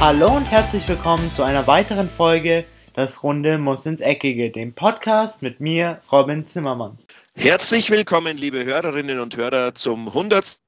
[0.00, 2.64] Hallo und herzlich willkommen zu einer weiteren Folge
[2.94, 6.96] Das Runde muss ins Eckige, dem Podcast mit mir, Robin Zimmermann.
[7.34, 10.60] Herzlich willkommen, liebe Hörerinnen und Hörer, zum 100.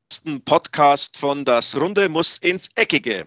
[0.44, 3.26] Podcast von Das Runde muss ins Eckige.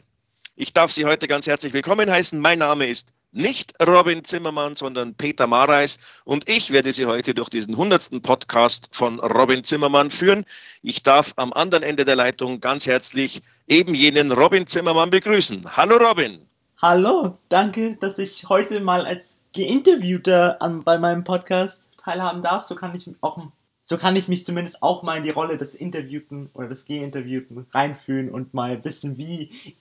[0.57, 2.37] Ich darf Sie heute ganz herzlich willkommen heißen.
[2.37, 5.97] Mein Name ist nicht Robin Zimmermann, sondern Peter Mareis.
[6.23, 10.45] Und ich werde Sie heute durch diesen hundertsten Podcast von Robin Zimmermann führen.
[10.81, 15.75] Ich darf am anderen Ende der Leitung ganz herzlich eben jenen Robin Zimmermann begrüßen.
[15.75, 16.45] Hallo Robin.
[16.81, 22.63] Hallo, danke, dass ich heute mal als Geinterviewter an, bei meinem Podcast teilhaben darf.
[22.63, 23.39] So kann ich auch
[23.85, 27.67] so kann ich mich zumindest auch mal in die Rolle des Interviewten oder des Geinterviewten
[27.73, 29.75] reinfühlen und mal wissen, wie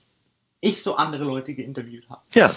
[0.63, 2.21] ich so andere Leute geinterviewt habe.
[2.33, 2.55] Ja,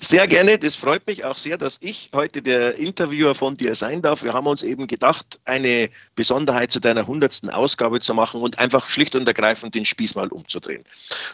[0.00, 0.58] sehr gerne.
[0.58, 4.22] Das freut mich auch sehr, dass ich heute der Interviewer von dir sein darf.
[4.22, 8.88] Wir haben uns eben gedacht, eine Besonderheit zu deiner hundertsten Ausgabe zu machen und einfach
[8.88, 10.82] schlicht und ergreifend den Spieß mal umzudrehen.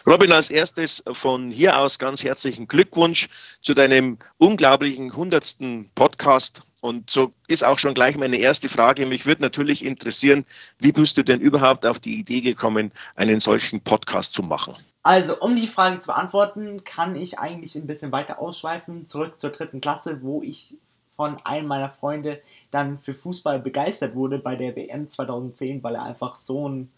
[0.05, 3.29] Robin, als erstes von hier aus ganz herzlichen Glückwunsch
[3.61, 6.63] zu deinem unglaublichen hundertsten Podcast.
[6.81, 9.05] Und so ist auch schon gleich meine erste Frage.
[9.05, 10.45] Mich würde natürlich interessieren,
[10.79, 14.75] wie bist du denn überhaupt auf die Idee gekommen, einen solchen Podcast zu machen?
[15.01, 19.51] Also, um die Frage zu beantworten, kann ich eigentlich ein bisschen weiter ausschweifen, zurück zur
[19.51, 20.75] dritten Klasse, wo ich
[21.15, 22.41] von einem meiner Freunde
[22.71, 26.91] dann für Fußball begeistert wurde bei der WM 2010, weil er einfach so ein,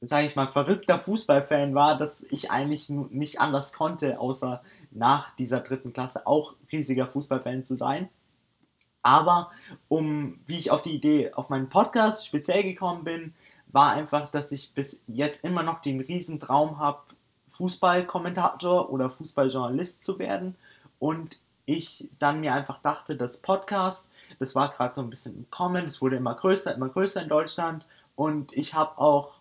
[0.00, 5.60] sage ich mal, verrückter Fußballfan war, dass ich eigentlich nicht anders konnte, außer nach dieser
[5.60, 8.08] dritten Klasse auch riesiger Fußballfan zu sein.
[9.02, 9.50] Aber
[9.88, 13.34] um, wie ich auf die Idee auf meinen Podcast speziell gekommen bin,
[13.72, 17.00] war einfach, dass ich bis jetzt immer noch den riesen Traum habe,
[17.48, 20.56] Fußballkommentator oder Fußballjournalist zu werden.
[20.98, 25.50] Und ich dann mir einfach dachte, das Podcast, das war gerade so ein bisschen im
[25.50, 27.86] Kommen, es wurde immer größer, immer größer in Deutschland.
[28.16, 29.36] Und ich habe auch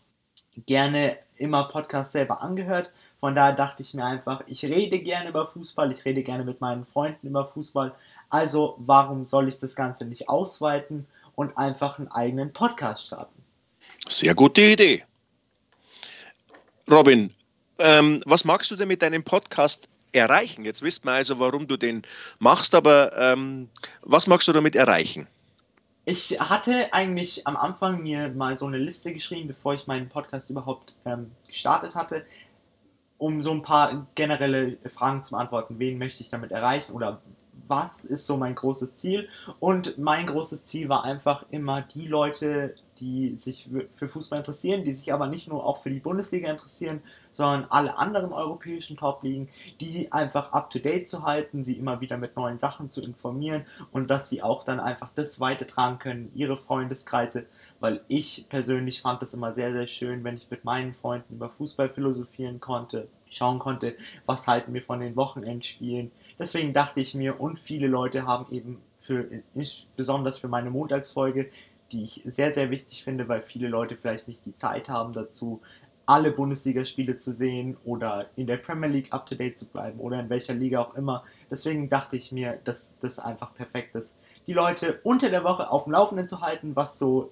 [0.65, 2.91] gerne immer Podcasts selber angehört.
[3.19, 6.61] Von daher dachte ich mir einfach, ich rede gerne über Fußball, ich rede gerne mit
[6.61, 7.93] meinen Freunden über Fußball.
[8.29, 13.40] Also warum soll ich das Ganze nicht ausweiten und einfach einen eigenen Podcast starten?
[14.07, 15.03] Sehr gute Idee.
[16.89, 17.33] Robin,
[17.79, 20.65] ähm, was magst du denn mit deinem Podcast erreichen?
[20.65, 22.03] Jetzt wisst man also, warum du den
[22.39, 23.69] machst, aber ähm,
[24.01, 25.27] was magst du damit erreichen?
[26.05, 30.49] Ich hatte eigentlich am Anfang mir mal so eine Liste geschrieben, bevor ich meinen Podcast
[30.49, 32.25] überhaupt ähm, gestartet hatte,
[33.19, 35.77] um so ein paar generelle Fragen zu beantworten.
[35.77, 37.21] Wen möchte ich damit erreichen oder
[37.67, 39.29] was ist so mein großes Ziel?
[39.59, 44.93] Und mein großes Ziel war einfach immer die Leute die sich für Fußball interessieren, die
[44.93, 47.01] sich aber nicht nur auch für die Bundesliga interessieren,
[47.31, 52.59] sondern alle anderen europäischen Top-Ligen, die einfach up-to-date zu halten, sie immer wieder mit neuen
[52.59, 57.47] Sachen zu informieren und dass sie auch dann einfach das weitertragen können, ihre Freundeskreise,
[57.79, 61.49] weil ich persönlich fand das immer sehr, sehr schön, wenn ich mit meinen Freunden über
[61.49, 63.95] Fußball philosophieren konnte, schauen konnte,
[64.25, 66.11] was halten wir von den Wochenendspielen.
[66.37, 69.25] Deswegen dachte ich mir, und viele Leute haben eben für,
[69.55, 71.49] ich, besonders für meine Montagsfolge,
[71.91, 75.61] die ich sehr, sehr wichtig finde, weil viele Leute vielleicht nicht die Zeit haben dazu,
[76.05, 80.19] alle Bundesligaspiele zu sehen oder in der Premier League up to date zu bleiben oder
[80.19, 81.23] in welcher Liga auch immer.
[81.49, 85.85] Deswegen dachte ich mir, dass das einfach perfekt ist, die Leute unter der Woche auf
[85.85, 87.31] dem Laufenden zu halten, was so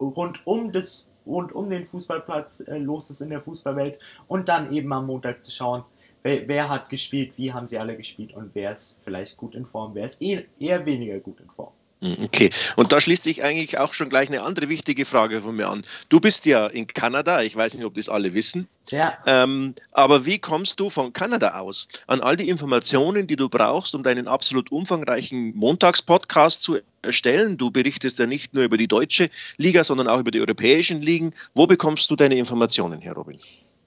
[0.00, 4.72] rund um das rund um den Fußballplatz äh, los ist in der Fußballwelt und dann
[4.72, 5.84] eben am Montag zu schauen,
[6.22, 9.66] wer, wer, hat gespielt, wie haben sie alle gespielt und wer ist vielleicht gut in
[9.66, 11.72] Form, wer ist eh, eher weniger gut in Form.
[12.02, 15.56] Hm, okay, und da schließt sich eigentlich auch schon gleich eine andere wichtige Frage von
[15.56, 15.82] mir an.
[16.08, 18.68] Du bist ja in Kanada, ich weiß nicht, ob das alle wissen.
[18.88, 19.18] Ja.
[19.26, 23.94] Ähm, aber wie kommst du von Kanada aus an all die Informationen, die du brauchst,
[23.94, 27.58] um deinen absolut umfangreichen Montagspodcast zu erstellen?
[27.58, 29.28] Du berichtest ja nicht nur über die deutsche
[29.58, 31.34] Liga, sondern auch über die europäischen Ligen.
[31.54, 33.38] Wo bekommst du deine Informationen her, Robin?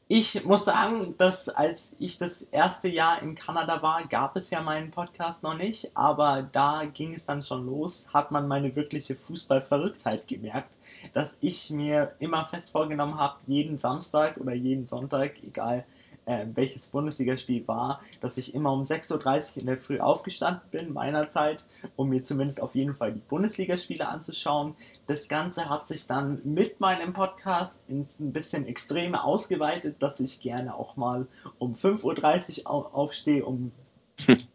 [0.09, 4.61] Ich muss sagen, dass als ich das erste Jahr in Kanada war, gab es ja
[4.61, 9.15] meinen Podcast noch nicht, aber da ging es dann schon los, hat man meine wirkliche
[9.15, 10.69] Fußballverrücktheit gemerkt,
[11.13, 15.85] dass ich mir immer fest vorgenommen habe, jeden Samstag oder jeden Sonntag, egal
[16.25, 19.11] äh, welches Bundesligaspiel war, dass ich immer um 6.30
[19.55, 21.63] Uhr in der Früh aufgestanden bin, meinerzeit,
[21.95, 24.75] um mir zumindest auf jeden Fall die Bundesligaspiele anzuschauen.
[25.07, 30.39] Das Ganze hat sich dann mit meinem Podcast ins ein bisschen Extreme ausgeweitet, dass ich
[30.39, 31.27] gerne auch mal
[31.59, 33.71] um 5.30 Uhr aufstehe, um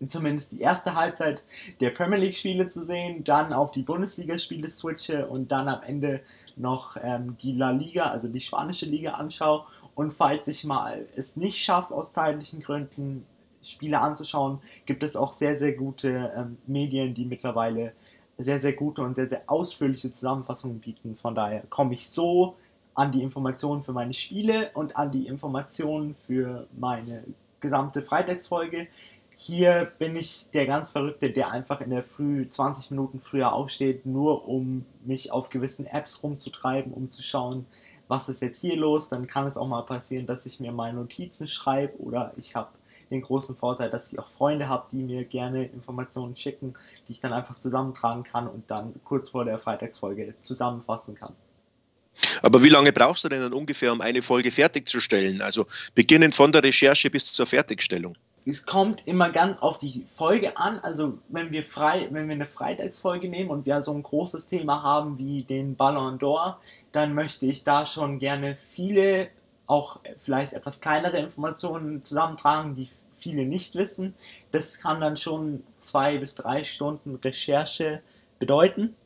[0.06, 1.42] zumindest die erste Halbzeit
[1.80, 5.82] der Premier League Spiele zu sehen, dann auf die Bundesliga Spiele switche und dann am
[5.82, 6.20] Ende
[6.56, 9.64] noch ähm, die La Liga, also die spanische Liga anschaue
[9.98, 13.26] und falls ich mal es nicht schaffe, aus zeitlichen Gründen
[13.60, 17.94] Spiele anzuschauen, gibt es auch sehr, sehr gute ähm, Medien, die mittlerweile
[18.36, 21.16] sehr, sehr gute und sehr, sehr ausführliche Zusammenfassungen bieten.
[21.16, 22.54] Von daher komme ich so
[22.94, 27.24] an die Informationen für meine Spiele und an die Informationen für meine
[27.58, 28.86] gesamte Freitagsfolge.
[29.34, 34.06] Hier bin ich der ganz Verrückte, der einfach in der Früh 20 Minuten früher aufsteht,
[34.06, 37.66] nur um mich auf gewissen Apps rumzutreiben, um zu schauen,
[38.08, 39.08] was ist jetzt hier los.
[39.08, 42.70] Dann kann es auch mal passieren, dass ich mir meine Notizen schreibe oder ich habe
[43.10, 46.74] den großen Vorteil, dass ich auch Freunde habe, die mir gerne Informationen schicken,
[47.06, 51.34] die ich dann einfach zusammentragen kann und dann kurz vor der Freitagsfolge zusammenfassen kann.
[52.42, 55.40] Aber wie lange brauchst du denn dann ungefähr, um eine Folge fertigzustellen?
[55.40, 58.16] Also beginnend von der Recherche bis zur Fertigstellung.
[58.46, 60.78] Es kommt immer ganz auf die Folge an.
[60.80, 64.82] Also wenn wir frei, wenn wir eine Freitagsfolge nehmen und wir so ein großes Thema
[64.82, 66.56] haben wie den Ballon d'Or,
[66.92, 69.28] dann möchte ich da schon gerne viele,
[69.66, 72.88] auch vielleicht etwas kleinere Informationen zusammentragen, die
[73.18, 74.14] viele nicht wissen.
[74.50, 78.00] Das kann dann schon zwei bis drei Stunden Recherche
[78.38, 78.96] bedeuten.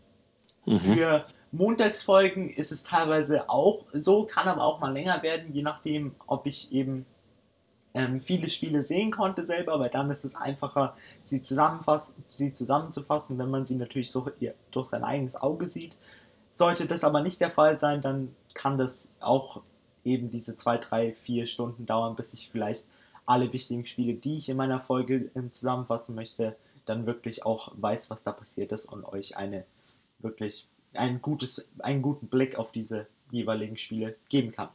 [0.66, 0.78] Mhm.
[0.78, 6.14] Für Montagsfolgen ist es teilweise auch so, kann aber auch mal länger werden, je nachdem,
[6.26, 7.04] ob ich eben
[7.94, 11.42] ähm, viele Spiele sehen konnte selber, weil dann ist es einfacher, sie,
[12.26, 14.26] sie zusammenzufassen, wenn man sie natürlich so
[14.70, 15.96] durch sein eigenes Auge sieht.
[16.50, 19.62] Sollte das aber nicht der Fall sein, dann kann das auch
[20.04, 22.86] eben diese zwei, drei, vier Stunden dauern, bis ich vielleicht
[23.24, 28.10] alle wichtigen Spiele, die ich in meiner Folge äh, zusammenfassen möchte, dann wirklich auch weiß,
[28.10, 29.64] was da passiert ist und euch eine
[30.18, 34.68] wirklich ein gutes, einen guten Blick auf diese jeweiligen Spiele geben kann.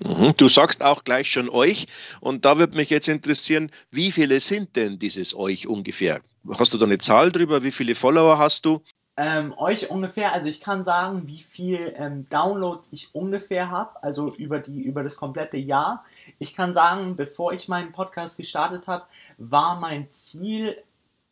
[0.00, 1.86] Mhm, du sagst auch gleich schon euch
[2.20, 6.20] und da würde mich jetzt interessieren, wie viele sind denn dieses euch ungefähr?
[6.58, 7.62] Hast du da eine Zahl drüber?
[7.62, 8.82] Wie viele Follower hast du?
[9.20, 14.32] Ähm, euch ungefähr, also ich kann sagen, wie viel ähm, Downloads ich ungefähr habe, also
[14.34, 16.04] über, die, über das komplette Jahr.
[16.38, 20.76] Ich kann sagen, bevor ich meinen Podcast gestartet habe, war mein Ziel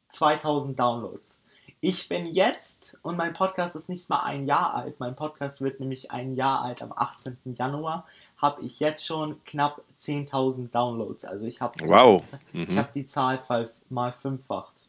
[0.09, 1.39] 2000 Downloads.
[1.81, 5.79] Ich bin jetzt, und mein Podcast ist nicht mal ein Jahr alt, mein Podcast wird
[5.79, 7.39] nämlich ein Jahr alt am 18.
[7.55, 8.05] Januar,
[8.37, 11.25] habe ich jetzt schon knapp 10.000 Downloads.
[11.25, 12.23] Also ich habe wow.
[12.53, 12.77] mhm.
[12.77, 13.43] hab die Zahl
[13.89, 14.85] mal fünffacht.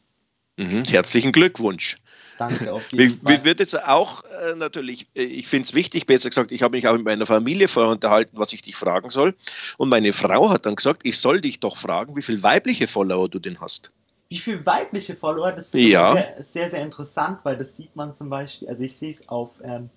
[0.57, 0.83] Mhm.
[0.85, 1.97] Herzlichen Glückwunsch.
[2.37, 3.45] Danke auf jeden Fall.
[3.45, 6.87] Wird jetzt auch äh, natürlich, äh, ich finde es wichtig, besser gesagt, ich habe mich
[6.87, 9.35] auch mit meiner Familie vorher unterhalten, was ich dich fragen soll.
[9.77, 13.29] Und meine Frau hat dann gesagt, ich soll dich doch fragen, wie viele weibliche Follower
[13.29, 13.91] du denn hast
[14.29, 16.13] wie viele weibliche Follower, das ist ja.
[16.13, 19.61] sehr, sehr, sehr, interessant, weil das sieht man zum Beispiel, also ich sehe es auf
[19.63, 19.89] ähm,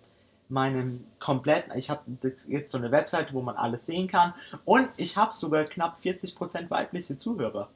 [0.51, 2.03] meinem kompletten, ich habe
[2.49, 6.71] jetzt so eine Webseite, wo man alles sehen kann und ich habe sogar knapp 40%
[6.71, 7.69] weibliche Zuhörer.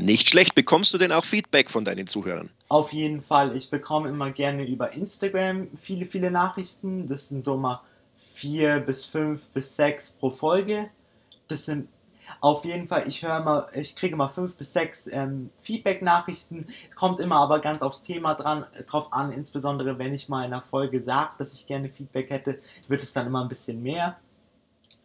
[0.00, 0.54] Nicht schlecht.
[0.54, 2.50] Bekommst du denn auch Feedback von deinen Zuhörern?
[2.68, 3.56] Auf jeden Fall.
[3.56, 7.06] Ich bekomme immer gerne über Instagram viele, viele Nachrichten.
[7.06, 7.82] Das sind so mal
[8.16, 10.88] vier bis fünf bis sechs pro Folge.
[11.48, 11.88] Das sind
[12.40, 17.20] auf jeden Fall, ich höre mal, ich kriege mal fünf bis sechs ähm, Feedback-Nachrichten, kommt
[17.20, 21.02] immer aber ganz aufs Thema dran, drauf an, insbesondere wenn ich mal in einer Folge
[21.02, 22.58] sage, dass ich gerne Feedback hätte,
[22.88, 24.16] wird es dann immer ein bisschen mehr.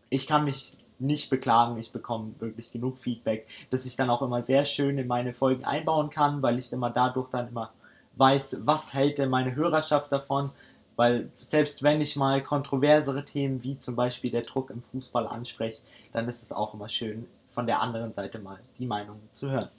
[0.09, 4.43] Ich kann mich nicht beklagen, ich bekomme wirklich genug Feedback, dass ich dann auch immer
[4.43, 7.71] sehr schön in meine Folgen einbauen kann, weil ich immer dadurch dann immer
[8.15, 10.51] weiß, was hält denn meine Hörerschaft davon,
[10.95, 15.81] weil selbst wenn ich mal kontroversere Themen wie zum Beispiel der Druck im Fußball anspreche,
[16.11, 19.69] dann ist es auch immer schön, von der anderen Seite mal die Meinung zu hören.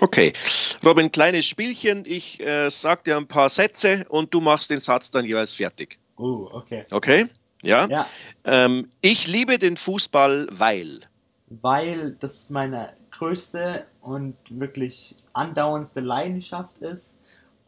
[0.00, 0.32] Okay,
[0.84, 2.04] Robin, kleines Spielchen.
[2.06, 5.98] Ich äh, sage dir ein paar Sätze und du machst den Satz dann jeweils fertig.
[6.16, 6.84] Oh, okay.
[6.90, 7.26] Okay,
[7.62, 7.86] ja.
[7.86, 8.06] ja.
[8.44, 11.00] Ähm, ich liebe den Fußball, weil.
[11.48, 17.14] Weil das meine größte und wirklich andauerndste Leidenschaft ist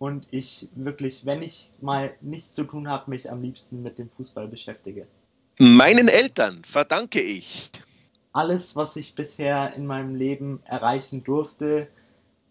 [0.04, 4.10] und ich wirklich, wenn ich mal nichts zu tun habe, mich am liebsten mit dem
[4.10, 5.06] Fußball beschäftige.
[5.58, 7.70] Meinen Eltern verdanke ich
[8.34, 11.88] alles, was ich bisher in meinem Leben erreichen durfte.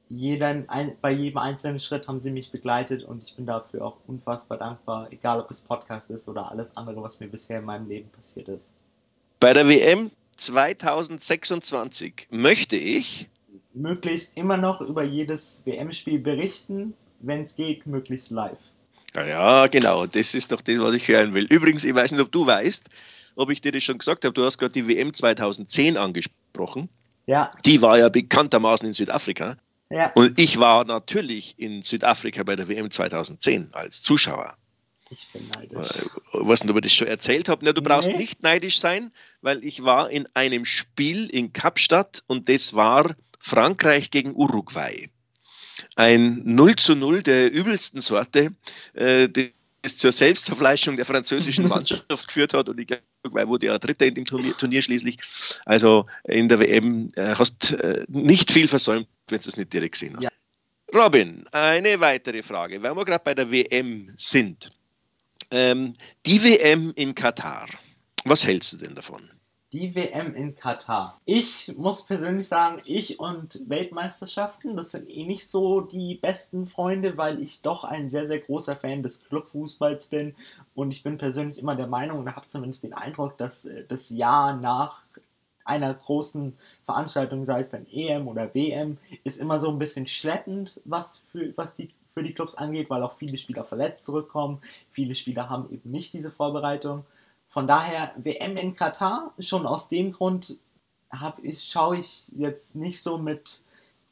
[0.08, 3.98] Jeden, ein, bei jedem einzelnen Schritt haben sie mich begleitet und ich bin dafür auch
[4.08, 7.88] unfassbar dankbar, egal ob es Podcast ist oder alles andere, was mir bisher in meinem
[7.88, 8.72] Leben passiert ist.
[9.40, 13.30] Bei der WM 2026 möchte ich
[13.76, 18.58] möglichst immer noch über jedes WM-Spiel berichten, wenn es geht, möglichst live.
[19.16, 21.46] Ja, genau, das ist doch das, was ich hören will.
[21.46, 22.90] Übrigens, ich weiß nicht, ob du weißt,
[23.36, 26.90] ob ich dir das schon gesagt habe, du hast gerade die WM 2010 angesprochen.
[27.26, 27.52] Ja.
[27.66, 29.56] Die war ja bekanntermaßen in Südafrika.
[29.90, 30.12] Ja.
[30.16, 34.56] Und ich war natürlich in Südafrika bei der WM 2010 als Zuschauer.
[35.10, 35.98] Ich bin neidisch.
[35.98, 37.72] Äh, was ob ich das schon erzählt habe.
[37.72, 38.18] du brauchst nee.
[38.18, 39.12] nicht neidisch sein,
[39.42, 45.10] weil ich war in einem Spiel in Kapstadt und das war Frankreich gegen Uruguay
[45.96, 48.54] ein 0 zu 0 der übelsten Sorte,
[48.94, 49.28] äh,
[49.82, 52.70] das zur Selbstzerfleischung der französischen Mannschaft geführt hat.
[52.70, 55.18] Und ich glaube, weil wurde ja Dritter in dem Turnier, Turnier, schließlich.
[55.66, 59.94] Also in der WM äh, hast äh, nicht viel versäumt, wenn du es nicht direkt
[59.94, 60.26] gesehen hast.
[60.26, 60.30] Ja.
[60.94, 64.72] Robin, eine weitere Frage, weil wir gerade bei der WM sind.
[65.52, 65.94] Ähm,
[66.26, 67.68] die WM in Katar,
[68.26, 69.30] was hältst du denn davon?
[69.74, 71.20] Die WM in Katar.
[71.26, 77.18] Ich muss persönlich sagen, ich und Weltmeisterschaften, das sind eh nicht so die besten Freunde,
[77.18, 80.36] weil ich doch ein sehr, sehr großer Fan des Clubfußballs bin.
[80.76, 84.12] Und ich bin persönlich immer der Meinung und habe zumindest den Eindruck, dass äh, das
[84.12, 85.02] Jahr nach
[85.66, 90.80] einer großen Veranstaltung, sei es dann EM oder WM, ist immer so ein bisschen schleppend,
[90.86, 94.62] was, für, was die, für die Clubs angeht, weil auch viele Spieler verletzt zurückkommen.
[94.92, 97.06] Viele Spieler haben eben nicht diese Vorbereitung.
[97.54, 100.58] Von daher WM in Katar, schon aus dem Grund
[101.44, 103.62] ich, schaue ich jetzt nicht so mit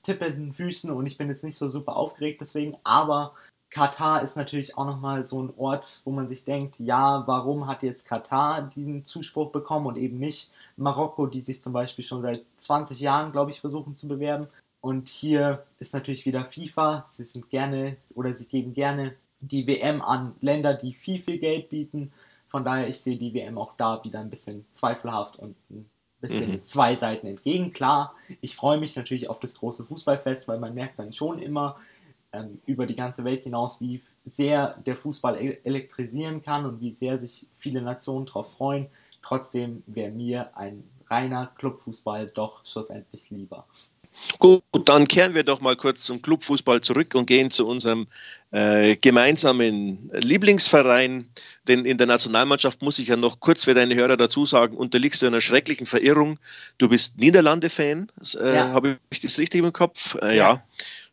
[0.03, 3.33] tippenden Füßen und ich bin jetzt nicht so super aufgeregt deswegen, aber
[3.71, 7.81] Katar ist natürlich auch nochmal so ein Ort, wo man sich denkt, ja, warum hat
[7.81, 12.45] jetzt Katar diesen Zuspruch bekommen und eben nicht Marokko, die sich zum Beispiel schon seit
[12.57, 14.49] 20 Jahren, glaube ich, versuchen zu bewerben.
[14.81, 17.07] Und hier ist natürlich wieder FIFA.
[17.09, 21.69] Sie sind gerne oder sie geben gerne die WM an Länder, die viel, viel Geld
[21.69, 22.11] bieten.
[22.51, 25.89] Von daher, ich sehe die WM auch da wieder ein bisschen zweifelhaft und ein
[26.19, 26.63] bisschen mhm.
[26.65, 27.71] zwei Seiten entgegen.
[27.71, 31.77] Klar, ich freue mich natürlich auf das große Fußballfest, weil man merkt dann schon immer
[32.33, 37.17] ähm, über die ganze Welt hinaus, wie sehr der Fußball elektrisieren kann und wie sehr
[37.17, 38.89] sich viele Nationen darauf freuen.
[39.21, 43.65] Trotzdem wäre mir ein reiner Clubfußball doch schlussendlich lieber.
[44.39, 48.07] Gut, dann kehren wir doch mal kurz zum Clubfußball zurück und gehen zu unserem
[48.51, 51.27] äh, gemeinsamen Lieblingsverein.
[51.67, 55.21] Denn in der Nationalmannschaft muss ich ja noch kurz für deine Hörer dazu sagen, unterliegst
[55.21, 56.39] du einer schrecklichen Verirrung.
[56.77, 58.69] Du bist Niederlande-Fan, äh, ja.
[58.69, 60.15] habe ich das richtig im Kopf?
[60.21, 60.63] Äh, ja.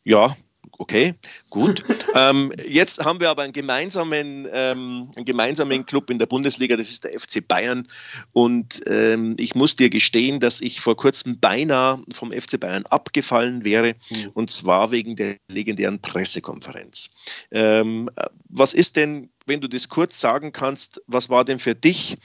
[0.04, 0.26] ja.
[0.28, 0.36] ja,
[0.72, 1.14] Okay,
[1.50, 1.84] gut.
[2.14, 6.90] ähm, jetzt haben wir aber einen gemeinsamen, ähm, einen gemeinsamen Club in der Bundesliga, das
[6.90, 7.86] ist der FC Bayern.
[8.32, 13.64] Und ähm, ich muss dir gestehen, dass ich vor kurzem beinahe vom FC Bayern abgefallen
[13.64, 14.30] wäre, mhm.
[14.34, 17.10] und zwar wegen der legendären Pressekonferenz.
[17.50, 18.10] Ähm,
[18.48, 22.16] was ist denn, wenn du das kurz sagen kannst, was war denn für dich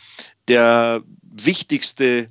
[0.47, 2.29] der wichtigste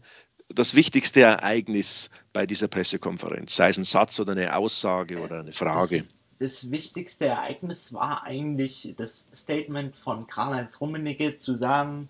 [0.54, 3.56] das wichtigste Ereignis bei dieser Pressekonferenz?
[3.56, 6.04] Sei es ein Satz oder eine Aussage oder eine Frage?
[6.38, 12.08] Das, das wichtigste Ereignis war eigentlich das Statement von Karl-Heinz Rummenigge zu sagen,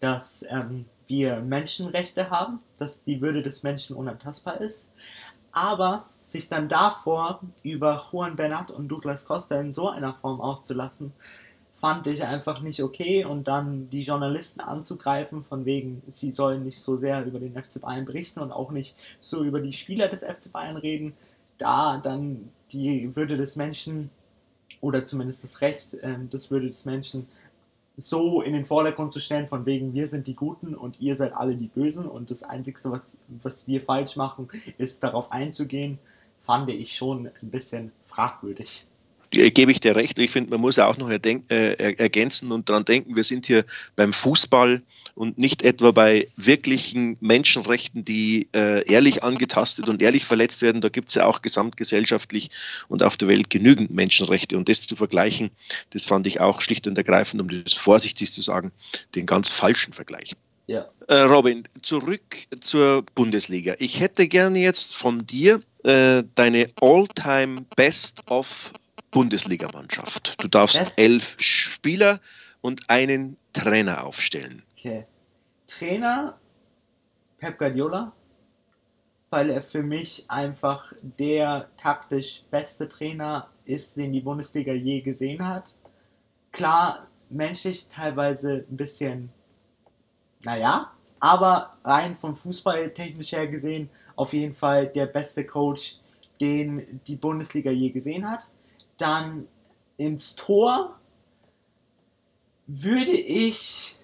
[0.00, 4.88] dass ähm, wir Menschenrechte haben, dass die Würde des Menschen unantastbar ist,
[5.52, 11.12] aber sich dann davor über Juan Bernat und Douglas Costa in so einer Form auszulassen,
[11.82, 13.24] fand ich einfach nicht okay.
[13.24, 17.80] Und dann die Journalisten anzugreifen, von wegen, sie sollen nicht so sehr über den FC
[17.80, 21.12] Bayern berichten und auch nicht so über die Spieler des FC Bayern reden,
[21.58, 24.10] da dann die Würde des Menschen
[24.80, 27.26] oder zumindest das Recht äh, des Würde des Menschen
[27.96, 31.34] so in den Vordergrund zu stellen, von wegen, wir sind die Guten und ihr seid
[31.34, 32.06] alle die Bösen.
[32.06, 34.48] Und das Einzige, was, was wir falsch machen,
[34.78, 35.98] ist darauf einzugehen,
[36.40, 38.86] fand ich schon ein bisschen fragwürdig
[39.32, 40.18] gebe ich dir recht.
[40.18, 43.64] Ich finde, man muss auch noch äh, ergänzen und daran denken, wir sind hier
[43.96, 44.82] beim Fußball
[45.14, 50.80] und nicht etwa bei wirklichen Menschenrechten, die äh, ehrlich angetastet und ehrlich verletzt werden.
[50.80, 52.50] Da gibt es ja auch gesamtgesellschaftlich
[52.88, 54.56] und auf der Welt genügend Menschenrechte.
[54.56, 55.50] Und das zu vergleichen,
[55.90, 58.70] das fand ich auch schlicht und ergreifend, um das vorsichtig zu sagen,
[59.14, 60.32] den ganz falschen Vergleich.
[60.66, 60.88] Ja.
[61.08, 62.22] Äh, Robin, zurück
[62.60, 63.74] zur Bundesliga.
[63.78, 68.72] Ich hätte gerne jetzt von dir äh, deine All-Time Best of
[69.12, 70.42] Bundesligamannschaft.
[70.42, 70.98] Du darfst Was?
[70.98, 72.18] elf Spieler
[72.60, 74.62] und einen Trainer aufstellen.
[74.76, 75.06] Okay.
[75.68, 76.38] Trainer
[77.38, 78.12] Pep Guardiola,
[79.30, 85.46] weil er für mich einfach der taktisch beste Trainer ist, den die Bundesliga je gesehen
[85.46, 85.74] hat.
[86.50, 89.30] Klar, menschlich teilweise ein bisschen,
[90.44, 95.98] naja, aber rein vom Fußball technisch her gesehen auf jeden Fall der beste Coach,
[96.40, 98.50] den die Bundesliga je gesehen hat.
[99.02, 99.48] Dann
[99.96, 100.94] ins Tor
[102.68, 103.98] würde ich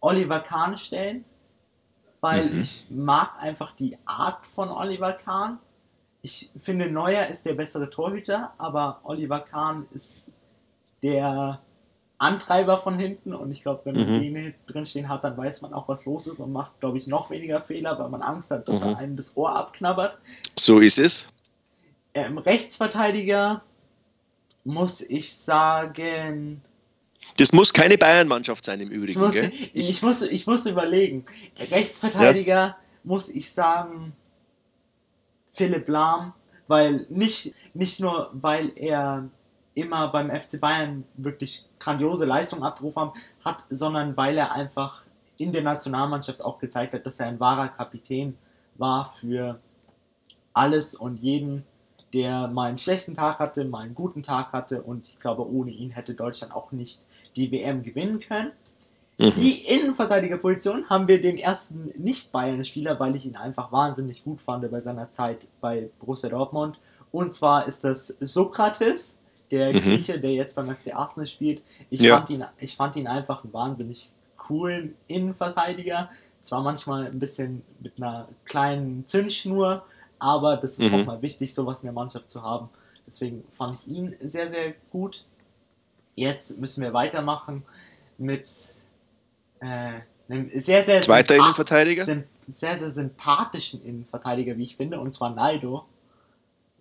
[0.00, 1.24] Oliver Kahn stellen,
[2.20, 2.60] weil mhm.
[2.60, 5.58] ich mag einfach die Art von Oliver Kahn.
[6.20, 10.30] Ich finde, Neuer ist der bessere Torhüter, aber Oliver Kahn ist
[11.02, 11.62] der
[12.18, 14.34] Antreiber von hinten und ich glaube, wenn man mhm.
[14.34, 17.30] den drinstehen hat, dann weiß man auch, was los ist und macht, glaube ich, noch
[17.30, 18.88] weniger Fehler, weil man Angst hat, dass mhm.
[18.88, 20.18] er einem das Ohr abknabbert.
[20.58, 21.28] So ist es.
[22.14, 23.62] Ähm, Rechtsverteidiger
[24.64, 26.62] muss ich sagen.
[27.36, 29.18] Das muss keine Bayern-Mannschaft sein im Übrigen.
[29.20, 31.24] Muss, ich, ich, muss, ich muss überlegen.
[31.58, 32.76] Rechtsverteidiger ja.
[33.02, 34.14] muss ich sagen
[35.48, 36.32] Philipp Lahm,
[36.66, 39.28] weil nicht, nicht nur, weil er
[39.74, 43.10] immer beim FC Bayern wirklich grandiose Leistungen abgerufen
[43.44, 45.04] hat, sondern weil er einfach
[45.36, 48.36] in der Nationalmannschaft auch gezeigt hat, dass er ein wahrer Kapitän
[48.76, 49.60] war für
[50.52, 51.64] alles und jeden
[52.14, 55.72] der mal einen schlechten Tag hatte, mal einen guten Tag hatte und ich glaube, ohne
[55.72, 57.04] ihn hätte Deutschland auch nicht
[57.34, 58.52] die WM gewinnen können.
[59.18, 59.32] Mhm.
[59.36, 64.80] Die Innenverteidigerposition haben wir den ersten Nicht-Bayern-Spieler, weil ich ihn einfach wahnsinnig gut fand bei
[64.80, 66.78] seiner Zeit bei Borussia Dortmund.
[67.12, 69.16] Und zwar ist das Sokrates,
[69.50, 69.80] der mhm.
[69.80, 71.62] Grieche, der jetzt beim FC Arsenal spielt.
[71.90, 72.16] Ich, ja.
[72.16, 76.10] fand ihn, ich fand ihn einfach einen wahnsinnig coolen Innenverteidiger.
[76.40, 79.84] Zwar manchmal ein bisschen mit einer kleinen Zündschnur,
[80.18, 80.94] aber das ist mhm.
[80.94, 82.68] auch mal wichtig, sowas in der Mannschaft zu haben.
[83.06, 85.24] Deswegen fand ich ihn sehr, sehr gut.
[86.14, 87.64] Jetzt müssen wir weitermachen
[88.18, 88.48] mit
[89.60, 92.04] äh, einem sehr, sehr, Zweiter Innenverteidiger?
[92.46, 95.84] sehr, sehr sympathischen Innenverteidiger, wie ich finde, und zwar Naldo.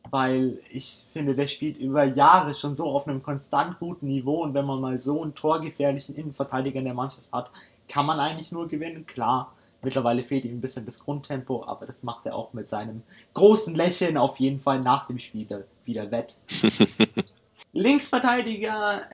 [0.10, 4.54] Weil ich finde, der spielt über Jahre schon so auf einem konstant guten Niveau und
[4.54, 7.52] wenn man mal so einen torgefährlichen Innenverteidiger in der Mannschaft hat,
[7.88, 9.06] kann man eigentlich nur gewinnen.
[9.06, 9.53] Klar,
[9.84, 13.75] mittlerweile fehlt ihm ein bisschen das Grundtempo, aber das macht er auch mit seinem großen
[13.75, 16.38] Lächeln auf jeden Fall nach dem Spiel wieder wett.
[17.74, 19.10] Linksverteidiger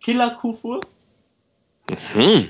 [0.00, 0.80] Killer Kufur.
[2.14, 2.48] Mhm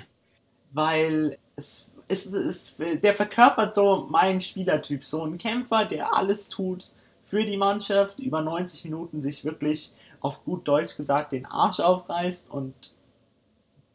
[0.72, 6.92] weil es, es, es, der verkörpert so meinen Spielertyp, so ein Kämpfer, der alles tut
[7.22, 12.50] für die Mannschaft, über 90 Minuten sich wirklich auf gut Deutsch gesagt den Arsch aufreißt
[12.50, 12.94] und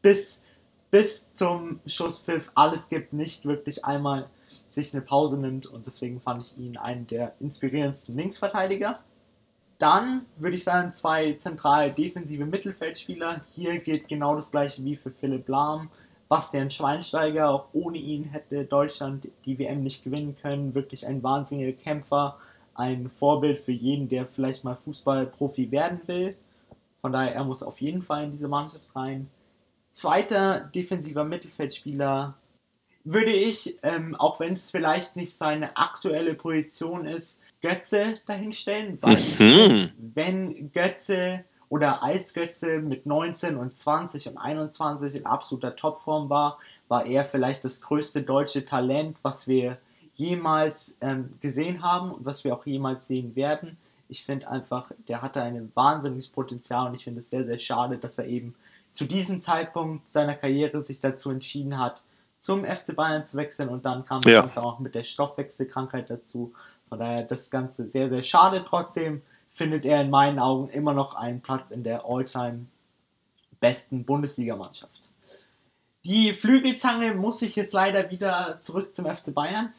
[0.01, 0.42] bis,
[0.93, 4.29] bis zum Schusspfiff alles gibt, nicht wirklich einmal
[4.69, 8.99] sich eine Pause nimmt und deswegen fand ich ihn einen der inspirierendsten Linksverteidiger.
[9.79, 13.41] Dann würde ich sagen, zwei zentral defensive Mittelfeldspieler.
[13.55, 15.89] Hier geht genau das gleiche wie für Philipp Lahm.
[16.29, 20.75] Bastian Schweinsteiger, auch ohne ihn hätte Deutschland die WM nicht gewinnen können.
[20.75, 22.37] Wirklich ein wahnsinniger Kämpfer,
[22.75, 26.37] ein Vorbild für jeden, der vielleicht mal Fußballprofi werden will.
[27.01, 29.27] Von daher, er muss auf jeden Fall in diese Mannschaft rein.
[29.93, 32.33] Zweiter defensiver Mittelfeldspieler
[33.03, 39.19] würde ich, ähm, auch wenn es vielleicht nicht seine aktuelle Position ist, Götze dahinstellen, weil
[39.37, 39.91] mhm.
[40.15, 46.57] wenn Götze oder als Götze mit 19 und 20 und 21 in absoluter Topform war,
[46.87, 49.77] war er vielleicht das größte deutsche Talent, was wir
[50.15, 53.77] jemals ähm, gesehen haben und was wir auch jemals sehen werden.
[54.09, 57.99] Ich finde einfach, der hatte ein wahnsinniges Potenzial und ich finde es sehr, sehr schade,
[57.99, 58.55] dass er eben
[58.93, 62.03] zu diesem Zeitpunkt seiner Karriere sich dazu entschieden hat,
[62.39, 64.43] zum FC Bayern zu wechseln und dann kam ja.
[64.43, 66.53] das auch mit der Stoffwechselkrankheit dazu.
[66.89, 68.63] Von daher das Ganze sehr, sehr schade.
[68.67, 72.65] Trotzdem findet er in meinen Augen immer noch einen Platz in der All-Time
[73.59, 75.09] besten Bundesligamannschaft.
[76.05, 79.73] Die Flügelzange muss ich jetzt leider wieder zurück zum FC Bayern,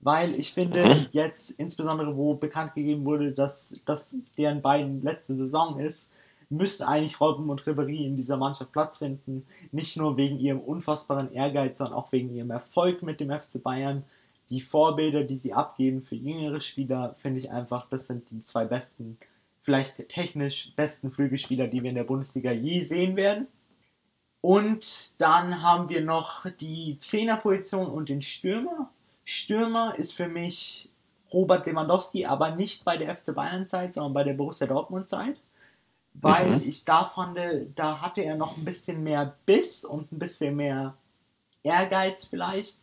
[0.00, 1.06] weil ich finde, mhm.
[1.12, 6.10] jetzt insbesondere wo bekannt gegeben wurde, dass das deren beiden letzte Saison ist,
[6.50, 9.46] müsste eigentlich Robben und Ribéry in dieser Mannschaft Platz finden.
[9.70, 14.04] Nicht nur wegen ihrem unfassbaren Ehrgeiz, sondern auch wegen ihrem Erfolg mit dem FC Bayern
[14.50, 18.64] die Vorbilder, die sie abgeben für jüngere Spieler, finde ich einfach, das sind die zwei
[18.64, 19.18] besten,
[19.60, 23.46] vielleicht technisch besten Flügelspieler, die wir in der Bundesliga je sehen werden.
[24.40, 28.90] Und dann haben wir noch die Zehnerposition und den Stürmer.
[29.24, 30.90] Stürmer ist für mich
[31.32, 35.42] Robert Lewandowski, aber nicht bei der FC Bayern-Zeit, sondern bei der Borussia Dortmund-Zeit.
[36.20, 36.62] Weil mhm.
[36.64, 37.38] ich da fand,
[37.74, 40.94] da hatte er noch ein bisschen mehr Biss und ein bisschen mehr
[41.62, 42.80] Ehrgeiz vielleicht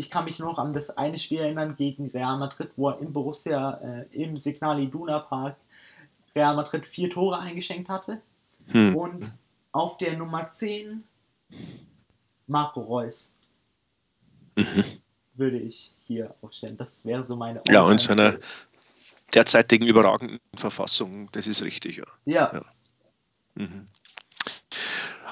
[0.00, 3.12] ich kann mich noch an das eine Spiel erinnern gegen Real Madrid, wo er im
[3.12, 5.56] Borussia äh, im Signal Iduna Park
[6.34, 8.22] Real Madrid vier Tore eingeschenkt hatte.
[8.68, 8.96] Hm.
[8.96, 9.32] Und
[9.72, 11.04] auf der Nummer 10
[12.46, 13.30] Marco Reus.
[14.56, 14.84] Mhm.
[15.34, 16.76] Würde ich hier aufstellen.
[16.76, 18.38] Das wäre so meine Ja, und seiner
[19.34, 22.04] derzeitigen überragenden Verfassung, das ist richtig, ja.
[22.24, 22.50] Ja.
[22.52, 22.62] ja.
[23.54, 23.86] Mhm.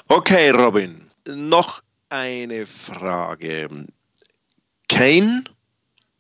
[0.09, 3.87] Okay, Robin, noch eine Frage.
[4.89, 5.45] Kane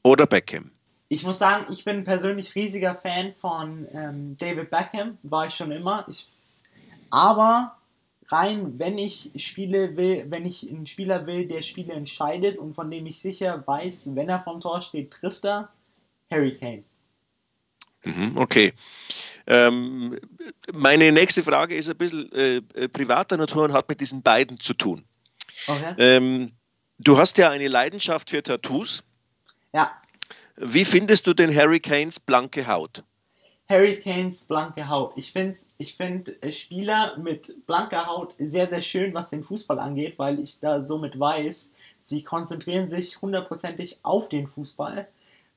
[0.03, 0.71] oder Beckham?
[1.09, 5.73] Ich muss sagen, ich bin persönlich riesiger Fan von ähm, David Beckham, war ich schon
[5.73, 6.05] immer.
[6.09, 6.29] Ich,
[7.11, 7.79] aber
[8.27, 12.91] rein, wenn ich Spiele will, wenn ich einen Spieler will, der Spiele entscheidet und von
[12.91, 15.71] dem ich sicher weiß, wenn er vom Tor steht, trifft er,
[16.31, 16.85] Harry Kane.
[18.05, 18.73] Mhm, okay.
[19.47, 20.19] Ähm,
[20.75, 24.61] meine nächste Frage ist ein bisschen äh, äh privater Natur und hat mit diesen beiden
[24.61, 25.05] zu tun.
[25.67, 25.95] Okay.
[25.99, 26.53] Ähm,
[27.01, 29.05] Du hast ja eine Leidenschaft für Tattoos.
[29.73, 29.93] Ja.
[30.57, 33.05] Wie findest du den Harry Kanes blanke Haut?
[33.69, 35.13] Harry Kanes blanke Haut.
[35.15, 40.19] Ich finde ich find Spieler mit blanker Haut sehr, sehr schön, was den Fußball angeht,
[40.19, 45.07] weil ich da somit weiß, sie konzentrieren sich hundertprozentig auf den Fußball.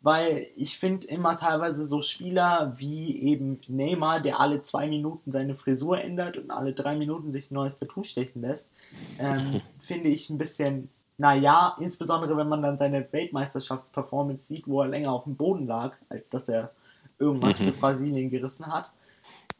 [0.04, 5.54] Weil ich finde immer teilweise so Spieler wie eben Neymar, der alle zwei Minuten seine
[5.56, 8.72] Frisur ändert und alle drei Minuten sich ein neues Tattoo stechen lässt,
[9.20, 10.90] ähm, finde ich ein bisschen
[11.22, 15.96] naja, insbesondere wenn man dann seine Weltmeisterschaftsperformance sieht, wo er länger auf dem Boden lag,
[16.10, 16.72] als dass er
[17.20, 17.66] irgendwas mhm.
[17.66, 18.92] für Brasilien gerissen hat.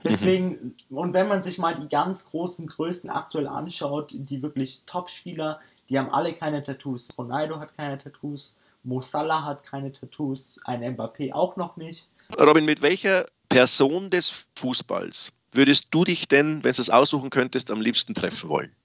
[0.04, 0.98] Deswegen, mhm.
[0.98, 6.00] und wenn man sich mal die ganz großen Größen aktuell anschaut, die wirklich Top-Spieler, die
[6.00, 7.08] haben alle keine Tattoos.
[7.16, 12.10] Ronaldo hat keine Tattoos, Mo Salah hat keine Tattoos, ein Mbappé auch noch nicht.
[12.40, 17.72] Robin, mit welcher Person des Fußballs würdest du dich denn, wenn du es aussuchen könntest,
[17.72, 18.76] am liebsten treffen wollen?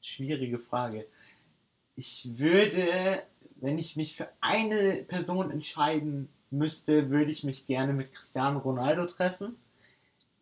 [0.00, 1.06] Schwierige Frage.
[1.94, 3.22] Ich würde,
[3.56, 9.06] wenn ich mich für eine Person entscheiden müsste, würde ich mich gerne mit Cristiano Ronaldo
[9.06, 9.56] treffen.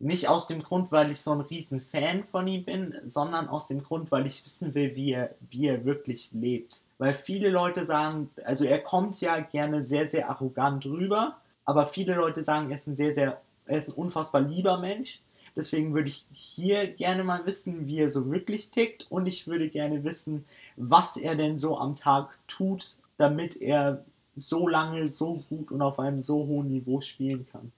[0.03, 3.67] Nicht aus dem Grund, weil ich so ein riesen Fan von ihm bin, sondern aus
[3.67, 6.81] dem Grund, weil ich wissen will, wie er, wie er wirklich lebt.
[6.97, 12.15] Weil viele Leute sagen, also er kommt ja gerne sehr, sehr arrogant rüber, aber viele
[12.15, 15.21] Leute sagen, er ist ein sehr, sehr, er ist ein unfassbar lieber Mensch.
[15.55, 19.69] Deswegen würde ich hier gerne mal wissen, wie er so wirklich tickt und ich würde
[19.69, 20.45] gerne wissen,
[20.77, 24.03] was er denn so am Tag tut, damit er
[24.35, 27.71] so lange, so gut und auf einem so hohen Niveau spielen kann.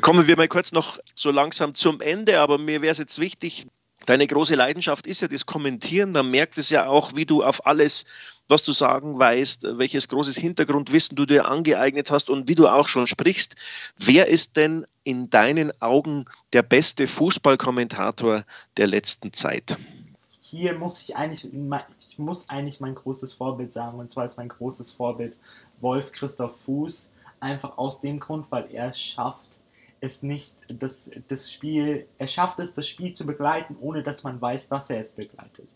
[0.00, 3.66] Kommen wir mal kurz noch so langsam zum Ende, aber mir wäre es jetzt wichtig,
[4.06, 6.12] deine große Leidenschaft ist ja das Kommentieren.
[6.12, 8.04] Man merkt es ja auch, wie du auf alles,
[8.48, 12.88] was du sagen weißt, welches großes Hintergrundwissen du dir angeeignet hast und wie du auch
[12.88, 13.56] schon sprichst.
[13.98, 18.44] Wer ist denn in deinen Augen der beste Fußballkommentator
[18.76, 19.76] der letzten Zeit?
[20.38, 21.48] Hier muss ich eigentlich,
[22.10, 25.36] ich muss eigentlich mein großes Vorbild sagen, und zwar ist mein großes Vorbild
[25.80, 27.08] Wolf Christoph Fuß,
[27.40, 29.51] einfach aus dem Grund, weil er es schafft,
[30.02, 34.40] es nicht das, das Spiel, er schafft es, das Spiel zu begleiten, ohne dass man
[34.40, 35.68] weiß, dass er es begleitet.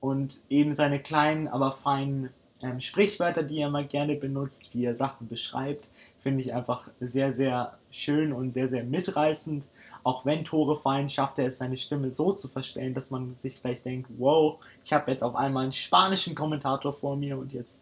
[0.00, 4.96] Und eben seine kleinen, aber feinen ähm, Sprichwörter, die er mal gerne benutzt, wie er
[4.96, 9.64] Sachen beschreibt, finde ich einfach sehr, sehr schön und sehr, sehr mitreißend.
[10.02, 13.62] Auch wenn Tore fallen, schafft er es, seine Stimme so zu verstellen, dass man sich
[13.62, 17.78] gleich denkt, wow, ich habe jetzt auf einmal einen spanischen Kommentator vor mir und jetzt.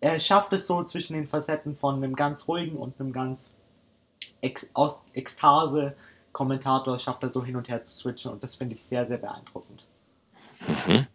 [0.00, 3.50] Er schafft es so zwischen den Facetten von einem ganz ruhigen und einem ganz
[4.40, 5.94] Ex aus Ekstase
[6.32, 9.18] Kommentator schafft er so hin und her zu switchen und das finde ich sehr, sehr
[9.18, 9.86] beeindruckend.
[10.86, 11.06] Mhm.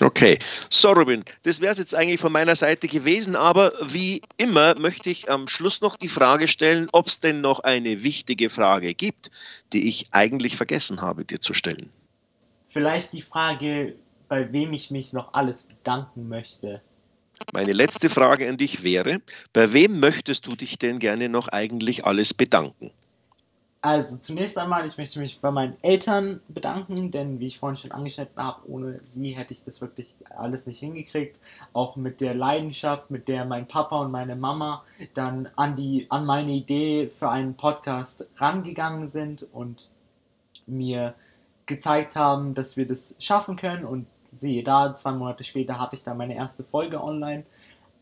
[0.00, 0.38] Okay,
[0.70, 5.10] so Robin, das wäre es jetzt eigentlich von meiner Seite gewesen, aber wie immer möchte
[5.10, 9.30] ich am Schluss noch die Frage stellen, ob es denn noch eine wichtige Frage gibt,
[9.72, 11.90] die ich eigentlich vergessen habe, dir zu stellen.
[12.68, 13.94] Vielleicht die Frage,
[14.28, 16.82] bei wem ich mich noch alles bedanken möchte.
[17.52, 19.20] Meine letzte Frage an dich wäre,
[19.52, 22.90] bei wem möchtest du dich denn gerne noch eigentlich alles bedanken?
[23.84, 27.90] Also zunächst einmal, ich möchte mich bei meinen Eltern bedanken, denn wie ich vorhin schon
[27.90, 31.36] angeschnitten habe, ohne sie hätte ich das wirklich alles nicht hingekriegt.
[31.72, 36.24] Auch mit der Leidenschaft, mit der mein Papa und meine Mama dann an die an
[36.24, 39.88] meine Idee für einen Podcast rangegangen sind und
[40.66, 41.14] mir
[41.66, 46.04] gezeigt haben, dass wir das schaffen können und siehe da, zwei Monate später hatte ich
[46.04, 47.44] dann meine erste Folge online.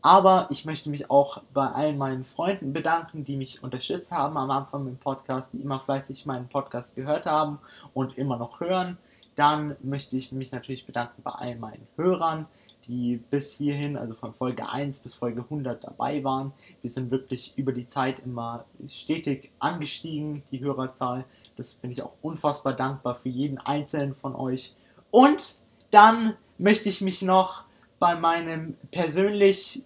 [0.03, 4.49] Aber ich möchte mich auch bei allen meinen Freunden bedanken, die mich unterstützt haben am
[4.49, 7.59] Anfang im Podcast, die immer fleißig meinen Podcast gehört haben
[7.93, 8.97] und immer noch hören.
[9.35, 12.47] Dann möchte ich mich natürlich bedanken bei allen meinen Hörern,
[12.87, 16.51] die bis hierhin, also von Folge 1 bis Folge 100 dabei waren.
[16.81, 21.25] Wir sind wirklich über die Zeit immer stetig angestiegen, die Hörerzahl.
[21.55, 24.75] Das bin ich auch unfassbar dankbar für jeden einzelnen von euch.
[25.11, 25.60] Und
[25.91, 27.63] dann möchte ich mich noch
[27.99, 29.83] bei meinem persönlich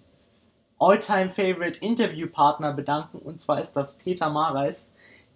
[0.80, 4.90] Alltime favorite Interviewpartner bedanken und zwar ist das Peter Mareis,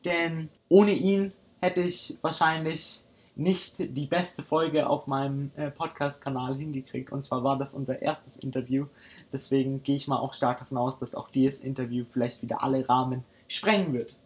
[0.06, 3.04] denn ohne ihn hätte ich wahrscheinlich
[3.40, 7.10] nicht die beste Folge auf meinem äh, Podcast-Kanal hingekriegt.
[7.12, 8.88] Und zwar war das unser erstes Interview.
[9.32, 12.88] Deswegen gehe ich mal auch stark davon aus, dass auch dieses Interview vielleicht wieder alle
[12.90, 14.18] Rahmen sprengen wird.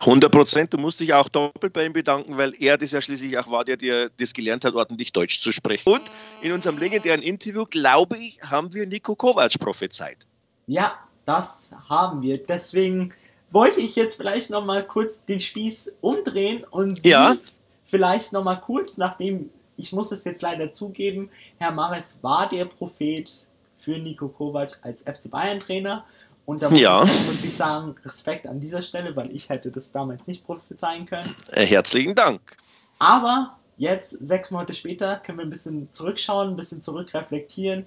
[0.00, 0.72] 100 Prozent.
[0.72, 3.64] Du musst dich auch doppelt bei ihm bedanken, weil er das ja schließlich auch war,
[3.64, 5.92] der dir das gelernt hat, ordentlich Deutsch zu sprechen.
[5.92, 6.02] Und
[6.40, 10.26] in unserem legendären Interview, glaube ich, haben wir Nico Kovac prophezeit.
[10.66, 12.38] Ja, das haben wir.
[12.38, 13.12] Deswegen
[13.50, 17.36] wollte ich jetzt vielleicht noch mal kurz den Spieß umdrehen und Sie ja.
[17.84, 22.66] vielleicht noch mal kurz, nachdem ich muss es jetzt leider zugeben, Herr Mares war der
[22.66, 23.30] Prophet
[23.74, 26.04] für Nico Kovac als FC Bayern Trainer
[26.44, 27.04] und da muss ja.
[27.04, 31.34] ich wirklich sagen, Respekt an dieser Stelle, weil ich hätte das damals nicht prophezeien können.
[31.52, 32.56] Äh, herzlichen Dank.
[32.98, 37.86] Aber jetzt, sechs Monate später, können wir ein bisschen zurückschauen, ein bisschen zurückreflektieren.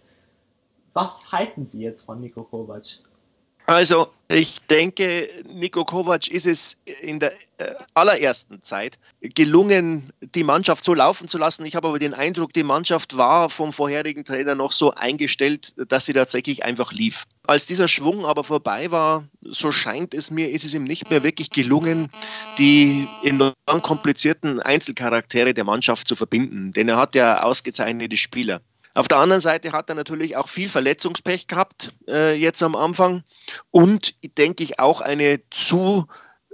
[0.94, 3.02] Was halten Sie jetzt von Nico Kovac?
[3.67, 10.84] Also, ich denke, Niko Kovac ist es in der äh, allerersten Zeit gelungen, die Mannschaft
[10.84, 11.65] so laufen zu lassen.
[11.65, 16.06] Ich habe aber den Eindruck, die Mannschaft war vom vorherigen Trainer noch so eingestellt, dass
[16.06, 17.25] sie tatsächlich einfach lief.
[17.47, 21.23] Als dieser Schwung aber vorbei war, so scheint es mir, ist es ihm nicht mehr
[21.23, 22.10] wirklich gelungen,
[22.58, 26.71] die enorm komplizierten Einzelcharaktere der Mannschaft zu verbinden.
[26.73, 28.62] Denn er hat ja ausgezeichnete Spieler.
[28.95, 33.23] Auf der anderen Seite hat er natürlich auch viel Verletzungspech gehabt äh, jetzt am Anfang
[33.69, 36.08] und denke ich auch eine zu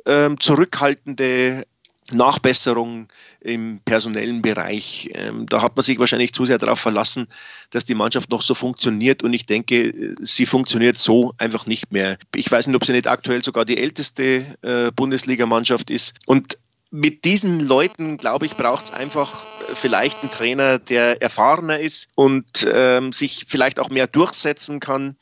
[0.07, 1.65] ähm, zurückhaltende
[2.11, 3.07] Nachbesserung
[3.41, 5.09] im personellen Bereich.
[5.13, 7.27] Ähm, da hat man sich wahrscheinlich zu sehr darauf verlassen,
[7.69, 12.17] dass die Mannschaft noch so funktioniert und ich denke, sie funktioniert so einfach nicht mehr.
[12.35, 16.15] Ich weiß nicht, ob sie nicht aktuell sogar die älteste äh, Bundesligamannschaft ist.
[16.25, 16.57] Und
[16.91, 22.67] mit diesen Leuten, glaube ich, braucht es einfach vielleicht einen Trainer, der erfahrener ist und
[22.71, 25.15] ähm, sich vielleicht auch mehr durchsetzen kann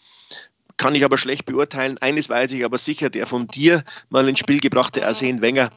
[0.79, 1.97] kann ich aber schlecht beurteilen.
[1.99, 5.69] Eines weiß ich aber sicher, der von dir mal ins Spiel gebrachte Arsene Wenger,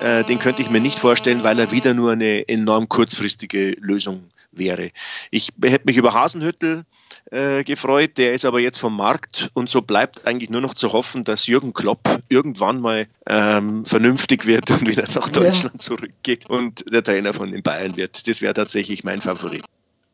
[0.00, 4.30] äh, den könnte ich mir nicht vorstellen, weil er wieder nur eine enorm kurzfristige Lösung
[4.50, 4.90] wäre.
[5.30, 6.84] Ich hätte mich über Hasenhüttel
[7.30, 10.92] äh, gefreut, der ist aber jetzt vom Markt und so bleibt eigentlich nur noch zu
[10.92, 15.80] hoffen, dass Jürgen Klopp irgendwann mal ähm, vernünftig wird und wieder nach Deutschland ja.
[15.80, 18.26] zurückgeht und der Trainer von den Bayern wird.
[18.26, 19.64] Das wäre tatsächlich mein Favorit.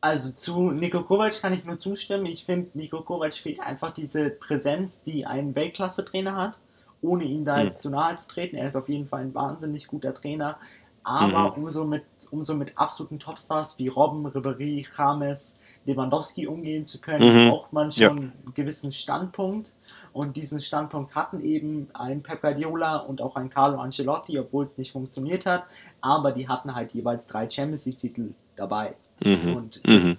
[0.03, 2.25] Also zu Nico Kovac kann ich nur zustimmen.
[2.25, 6.59] Ich finde, Nico Kovac fehlt einfach diese Präsenz, die ein Weltklasse-Trainer hat,
[7.01, 7.63] ohne ihn da mhm.
[7.63, 8.57] jetzt zu nahe zu treten.
[8.57, 10.57] Er ist auf jeden Fall ein wahnsinnig guter Trainer.
[11.03, 11.63] Aber mhm.
[11.63, 17.49] umso, mit, umso mit absoluten Topstars wie Robben, Ribéry, James, Lewandowski umgehen zu können, mhm.
[17.51, 18.09] braucht man schon ja.
[18.09, 19.71] einen gewissen Standpunkt.
[20.11, 24.77] Und diesen Standpunkt hatten eben ein Pep Guardiola und auch ein Carlo Ancelotti, obwohl es
[24.77, 25.65] nicht funktioniert hat.
[26.01, 28.95] Aber die hatten halt jeweils drei Champions League-Titel dabei.
[29.23, 29.55] Mhm.
[29.55, 30.17] Und das mhm.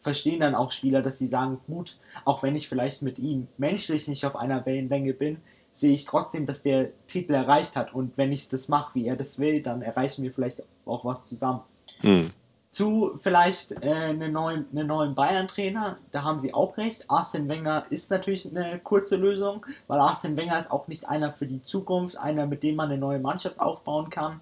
[0.00, 4.08] verstehen dann auch Spieler, dass sie sagen, gut, auch wenn ich vielleicht mit ihm menschlich
[4.08, 5.38] nicht auf einer Wellenlänge bin,
[5.72, 7.94] sehe ich trotzdem, dass der Titel erreicht hat.
[7.94, 11.24] Und wenn ich das mache, wie er das will, dann erreichen wir vielleicht auch was
[11.24, 11.62] zusammen.
[12.02, 12.30] Mhm.
[12.68, 17.10] Zu vielleicht äh, einen neuen, einen neuen Bayern-Trainer, da haben sie auch recht.
[17.10, 21.46] Arsene Wenger ist natürlich eine kurze Lösung, weil Arsene Wenger ist auch nicht einer für
[21.46, 24.40] die Zukunft, einer, mit dem man eine neue Mannschaft aufbauen kann.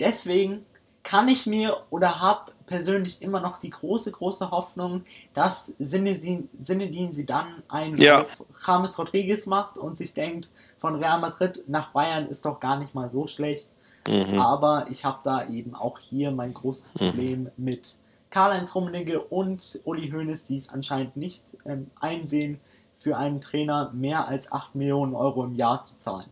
[0.00, 0.64] Deswegen
[1.02, 5.04] kann ich mir oder habe persönlich immer noch die große, große Hoffnung,
[5.34, 6.48] dass Sinedin
[7.12, 8.20] sie dann ein ja.
[8.20, 12.78] auf James Rodriguez macht und sich denkt, von Real Madrid nach Bayern ist doch gar
[12.78, 13.68] nicht mal so schlecht.
[14.06, 14.38] Mhm.
[14.38, 16.98] Aber ich habe da eben auch hier mein großes mhm.
[16.98, 17.50] Problem mhm.
[17.56, 17.96] mit
[18.30, 22.60] Karl-Heinz Rummenigge und Uli Hoeneß, die es anscheinend nicht ähm, einsehen,
[22.96, 26.28] für einen Trainer mehr als 8 Millionen Euro im Jahr zu zahlen.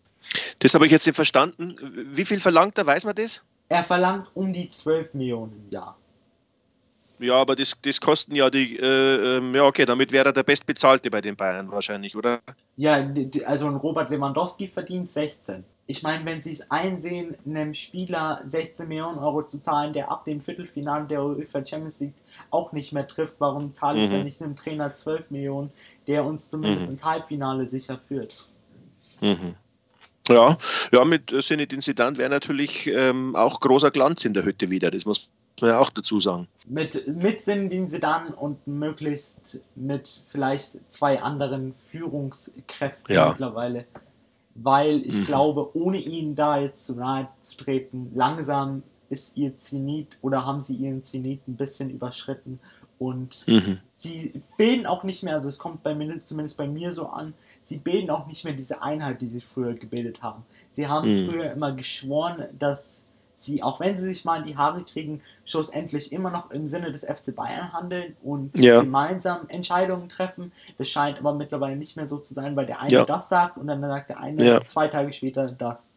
[0.58, 1.76] Das habe ich jetzt nicht verstanden.
[2.12, 3.42] Wie viel verlangt er, weiß man das?
[3.68, 5.96] Er verlangt um die 12 Millionen im Jahr.
[7.18, 10.42] Ja, aber das, das kosten ja die, äh, ähm, ja okay, damit wäre er der
[10.42, 12.40] Bestbezahlte bei den Bayern wahrscheinlich, oder?
[12.76, 13.08] Ja,
[13.46, 15.64] also ein Robert Lewandowski verdient 16.
[15.88, 20.24] Ich meine, wenn sie es einsehen, einem Spieler 16 Millionen Euro zu zahlen, der ab
[20.24, 22.14] dem Viertelfinale der UEFA Champions League
[22.50, 24.12] auch nicht mehr trifft, warum zahle ich mhm.
[24.12, 25.70] dann nicht einem Trainer 12 Millionen,
[26.08, 26.92] der uns zumindest mhm.
[26.92, 28.48] ins Halbfinale sicher führt?
[29.20, 29.54] Mhm.
[30.28, 30.58] Ja,
[30.92, 34.90] ja, mit Zinedine Zidane wäre natürlich ähm, auch großer Glanz in der Hütte wieder.
[34.90, 36.48] Das muss man ja auch dazu sagen.
[36.66, 43.28] Mit, mit Zinedine Zidane und möglichst mit vielleicht zwei anderen Führungskräften ja.
[43.30, 43.86] mittlerweile.
[44.54, 45.24] Weil ich mhm.
[45.24, 50.62] glaube, ohne ihn da jetzt zu nahe zu treten, langsam ist ihr Zenit oder haben
[50.62, 52.58] sie ihren Zenit ein bisschen überschritten
[52.98, 53.78] und mhm.
[53.94, 57.34] sie bilden auch nicht mehr, also es kommt bei mir, zumindest bei mir so an,
[57.60, 60.44] sie bilden auch nicht mehr diese Einheit, die sie früher gebildet haben.
[60.72, 61.30] Sie haben mhm.
[61.30, 63.02] früher immer geschworen, dass
[63.36, 66.90] sie, auch wenn sie sich mal in die Haare kriegen, schlussendlich immer noch im Sinne
[66.90, 68.80] des FC Bayern handeln und ja.
[68.80, 70.52] gemeinsam Entscheidungen treffen.
[70.78, 73.04] Das scheint aber mittlerweile nicht mehr so zu sein, weil der eine ja.
[73.04, 74.60] das sagt und dann sagt der eine ja.
[74.62, 75.92] zwei Tage später das.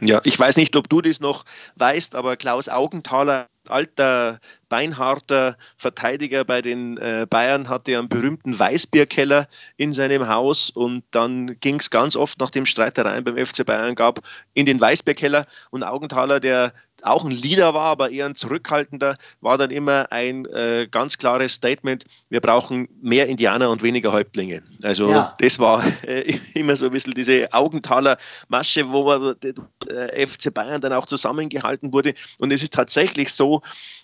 [0.00, 1.44] Ja, ich weiß nicht, ob du das noch
[1.76, 4.40] weißt, aber Klaus Augenthaler, alter
[4.74, 9.46] beinharter Verteidiger bei den äh, Bayern hatte einen berühmten Weißbierkeller
[9.76, 14.18] in seinem Haus und dann ging es ganz oft, nachdem Streitereien beim FC Bayern gab,
[14.52, 16.72] in den Weißbierkeller und Augenthaler, der
[17.02, 21.52] auch ein Leader war, aber eher ein zurückhaltender, war dann immer ein äh, ganz klares
[21.52, 24.62] Statement, wir brauchen mehr Indianer und weniger Häuptlinge.
[24.82, 25.34] Also ja.
[25.38, 28.16] das war äh, immer so ein bisschen diese Augenthaler
[28.48, 29.54] Masche, wo man, der
[29.88, 33.53] äh, FC Bayern dann auch zusammengehalten wurde und es ist tatsächlich so,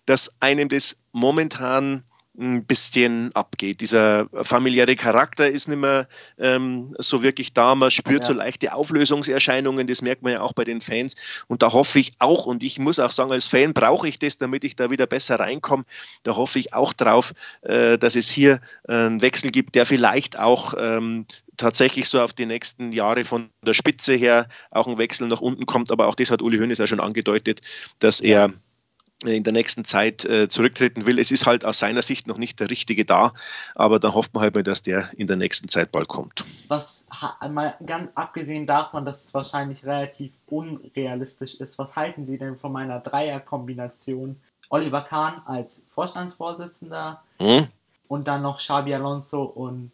[0.07, 2.05] dass einem das momentan
[2.39, 3.81] ein bisschen abgeht.
[3.81, 6.09] Dieser familiäre Charakter ist nicht mehr
[6.39, 7.75] ähm, so wirklich da.
[7.75, 8.27] Man spürt ja.
[8.29, 11.17] so leichte Auflösungserscheinungen, das merkt man ja auch bei den Fans.
[11.49, 14.39] Und da hoffe ich auch, und ich muss auch sagen, als Fan brauche ich das,
[14.39, 15.85] damit ich da wieder besser reinkomme.
[16.23, 20.75] Da hoffe ich auch drauf, äh, dass es hier einen Wechsel gibt, der vielleicht auch
[20.79, 25.41] ähm, tatsächlich so auf die nächsten Jahre von der Spitze her auch ein Wechsel nach
[25.41, 25.91] unten kommt.
[25.91, 27.61] Aber auch das hat Uli Hoeneß ja schon angedeutet,
[27.99, 28.51] dass er
[29.25, 31.19] in der nächsten Zeit äh, zurücktreten will.
[31.19, 33.33] Es ist halt aus seiner Sicht noch nicht der Richtige da,
[33.75, 36.45] aber da hofft man halt mal, dass der in der nächsten Zeit bald kommt.
[36.69, 37.05] Was
[37.51, 42.73] mal ganz abgesehen davon, dass es wahrscheinlich relativ unrealistisch ist, was halten Sie denn von
[42.73, 44.37] meiner Dreierkombination?
[44.71, 47.67] Oliver Kahn als Vorstandsvorsitzender hm?
[48.09, 49.91] und dann noch Xabi Alonso und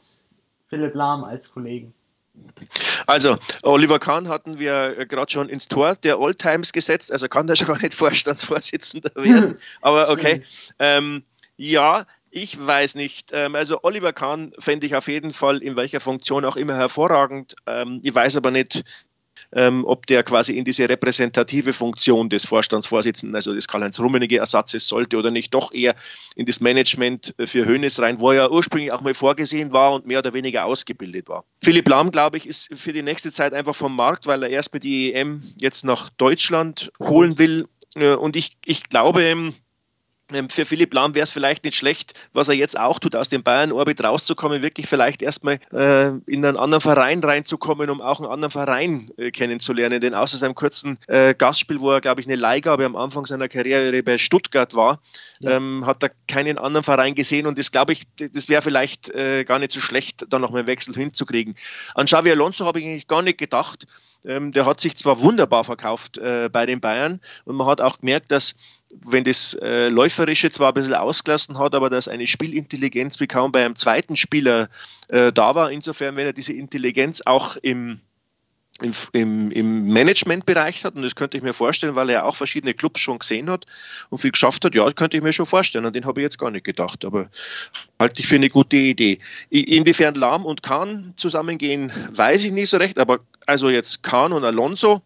[0.66, 1.94] Philipp Lahm als Kollegen.
[3.06, 7.46] Also, Oliver Kahn hatten wir äh, gerade schon ins Tor der Oldtimes gesetzt, also kann
[7.46, 9.58] der schon gar nicht Vorstandsvorsitzender werden.
[9.80, 10.42] Aber okay.
[10.78, 11.22] Ähm,
[11.56, 13.30] ja, ich weiß nicht.
[13.32, 17.54] Ähm, also Oliver Kahn fände ich auf jeden Fall in welcher Funktion auch immer hervorragend.
[17.66, 18.84] Ähm, ich weiß aber nicht,
[19.52, 24.86] ähm, ob der quasi in diese repräsentative Funktion des Vorstandsvorsitzenden, also des Karl-Heinz Rummenigge Ersatzes
[24.86, 25.94] sollte oder nicht, doch eher
[26.34, 30.06] in das Management für Hönes rein, wo er ja ursprünglich auch mal vorgesehen war und
[30.06, 31.44] mehr oder weniger ausgebildet war.
[31.62, 34.72] Philipp Lahm, glaube ich, ist für die nächste Zeit einfach vom Markt, weil er erst
[34.74, 37.66] mit die EM jetzt nach Deutschland holen will.
[37.94, 39.54] Äh, und ich, ich glaube, ähm,
[40.48, 43.42] für Philipp Lahm wäre es vielleicht nicht schlecht, was er jetzt auch tut, aus dem
[43.42, 48.50] Bayern-Orbit rauszukommen, wirklich vielleicht erstmal äh, in einen anderen Verein reinzukommen, um auch einen anderen
[48.50, 50.00] Verein äh, kennenzulernen.
[50.00, 53.48] Denn außer seinem kurzen äh, Gastspiel, wo er, glaube ich, eine Leihgabe am Anfang seiner
[53.48, 55.00] Karriere bei Stuttgart war,
[55.38, 55.52] ja.
[55.52, 59.44] ähm, hat er keinen anderen Verein gesehen und das, glaube ich, das wäre vielleicht äh,
[59.44, 61.54] gar nicht so schlecht, da nochmal einen Wechsel hinzukriegen.
[61.94, 63.86] An Xavi Alonso habe ich eigentlich gar nicht gedacht.
[64.26, 68.00] Ähm, der hat sich zwar wunderbar verkauft äh, bei den Bayern und man hat auch
[68.00, 68.56] gemerkt, dass
[68.90, 73.52] wenn das äh, Läuferische zwar ein bisschen ausgelassen hat, aber dass eine Spielintelligenz wie kaum
[73.52, 74.68] bei einem zweiten Spieler
[75.08, 75.70] äh, da war.
[75.70, 78.00] Insofern, wenn er diese Intelligenz auch im,
[78.80, 82.74] im, im, im Managementbereich hat, und das könnte ich mir vorstellen, weil er auch verschiedene
[82.74, 83.64] Clubs schon gesehen hat
[84.10, 85.86] und viel geschafft hat, ja, das könnte ich mir schon vorstellen.
[85.86, 87.28] Und den habe ich jetzt gar nicht gedacht, aber
[87.98, 89.18] halte ich für eine gute Idee.
[89.50, 94.44] Inwiefern Lahm und Kahn zusammengehen, weiß ich nicht so recht, aber also jetzt Kahn und
[94.44, 95.00] Alonso,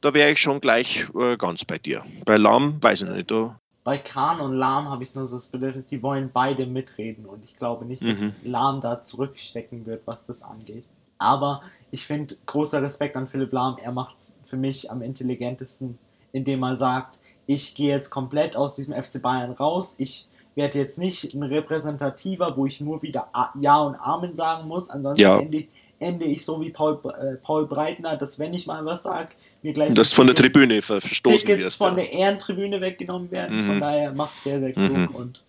[0.00, 2.04] da wäre ich schon gleich äh, ganz bei dir.
[2.24, 3.30] Bei Lahm weiß ich nicht.
[3.30, 3.58] Da.
[3.84, 7.42] Bei Kahn und Lahm habe ich nur so das Bedürfnis, sie wollen beide mitreden und
[7.42, 8.34] ich glaube nicht, dass mhm.
[8.44, 10.84] Lahm da zurückstecken wird, was das angeht.
[11.16, 13.78] Aber ich finde großer Respekt an Philipp Lahm.
[13.82, 15.98] Er macht es für mich am intelligentesten,
[16.32, 19.94] indem er sagt, ich gehe jetzt komplett aus diesem FC Bayern raus.
[19.98, 24.90] Ich werde jetzt nicht ein Repräsentativer, wo ich nur wieder Ja und Amen sagen muss.
[24.90, 25.38] Ansonsten ja.
[25.38, 25.64] ende,
[25.98, 29.30] ende ich so wie Paul, äh, Paul Breitner, dass wenn ich mal was sage,
[29.62, 29.94] mir gleich.
[29.94, 31.78] Das von der Tribüne verstoßen Tickets wirst.
[31.78, 33.62] von der Ehrentribüne weggenommen werden.
[33.62, 33.66] Mhm.
[33.66, 35.14] Von daher macht sehr, sehr klug mhm.
[35.14, 35.42] und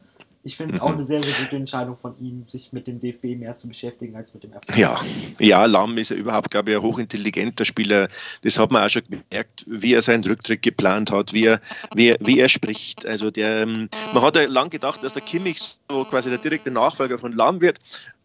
[0.44, 0.88] ich finde es mhm.
[0.88, 4.16] auch eine sehr, sehr gute Entscheidung von ihm, sich mit dem DFB mehr zu beschäftigen
[4.16, 4.78] als mit dem FCB.
[4.78, 5.00] Ja,
[5.38, 8.08] ja, Lamm ist ja überhaupt, glaube ich, ein hochintelligenter Spieler.
[8.44, 11.60] Das hat man auch schon gemerkt, wie er seinen Rücktritt geplant hat, wie er,
[11.94, 13.06] wie er, wie er spricht.
[13.06, 16.72] Also der, ähm, man hat ja lang gedacht, dass der Kimmich so quasi der direkte
[16.72, 17.80] Nachfolger von Lamm wird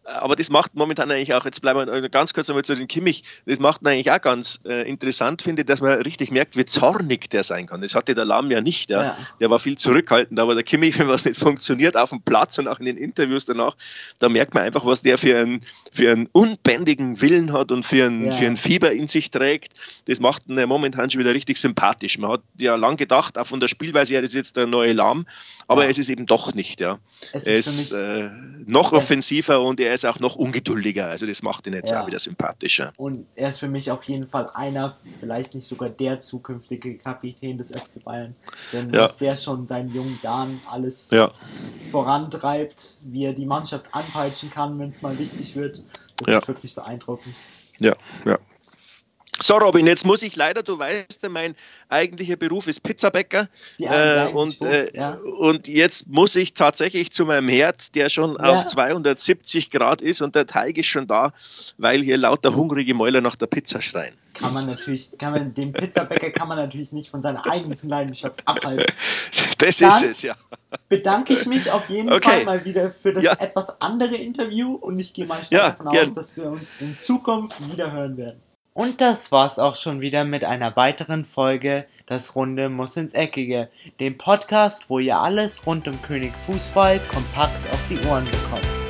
[0.05, 3.23] aber das macht momentan eigentlich auch, jetzt bleiben wir ganz kurz einmal zu den Kimmich,
[3.45, 6.65] das macht man eigentlich auch ganz äh, interessant, finde ich, dass man richtig merkt, wie
[6.65, 7.81] zornig der sein kann.
[7.81, 8.91] Das hatte der Lahm ja nicht.
[8.91, 9.03] Ja.
[9.03, 9.17] ja.
[9.39, 12.67] Der war viel zurückhaltend, aber der Kimmich, wenn was nicht funktioniert, auf dem Platz und
[12.67, 13.75] auch in den Interviews danach,
[14.19, 18.05] da merkt man einfach, was der für einen, für einen unbändigen Willen hat und für
[18.05, 18.31] ein, ja.
[18.31, 19.73] für ein Fieber in sich trägt.
[20.07, 22.19] Das macht ihn momentan schon wieder richtig sympathisch.
[22.19, 24.93] Man hat ja lang gedacht, auch von der Spielweise her, das ist jetzt der neue
[24.93, 25.25] Lahm,
[25.67, 25.89] aber ja.
[25.89, 26.79] es ist eben doch nicht.
[26.79, 26.99] Ja.
[27.33, 28.29] Es er ist, ist äh,
[28.67, 31.07] noch offensiver und er ist auch noch ungeduldiger.
[31.07, 32.01] Also das macht ihn jetzt ja.
[32.01, 32.93] auch wieder sympathischer.
[32.97, 37.57] Und er ist für mich auf jeden Fall einer, vielleicht nicht sogar der zukünftige Kapitän
[37.57, 38.35] des FC Bayern.
[38.73, 39.03] Denn ja.
[39.03, 41.31] was der schon in seinen jungen Jahren alles ja.
[41.89, 45.81] vorantreibt, wie er die Mannschaft anpeitschen kann, wenn es mal wichtig wird,
[46.17, 47.33] das ist wirklich beeindruckend.
[47.79, 47.93] Ja,
[48.25, 48.37] ja.
[49.45, 51.53] So, Robin, jetzt muss ich leider, du weißt ja, mein
[51.89, 53.47] eigentlicher Beruf ist Pizzabäcker.
[53.79, 55.19] Äh, und, äh, ja.
[55.37, 58.39] und jetzt muss ich tatsächlich zu meinem Herd, der schon ja.
[58.39, 61.31] auf 270 Grad ist und der Teig ist schon da,
[61.77, 64.15] weil hier lauter hungrige Mäuler nach der Pizza schreien.
[64.33, 68.41] Kann man natürlich, kann man, den Pizzabäcker kann man natürlich nicht von seiner eigenen Leidenschaft
[68.47, 68.85] abhalten.
[69.57, 70.35] Das Dann ist es, ja.
[70.89, 72.29] Bedanke ich mich auf jeden okay.
[72.29, 73.33] Fall mal wieder für das ja.
[73.39, 77.55] etwas andere Interview und ich gehe mal stark davon aus, dass wir uns in Zukunft
[77.71, 78.41] wieder hören werden.
[78.75, 83.69] Und das war's auch schon wieder mit einer weiteren Folge Das Runde muss ins Eckige,
[84.01, 88.84] dem Podcast, wo ihr alles rund um König Fußball kompakt auf die Ohren bekommt.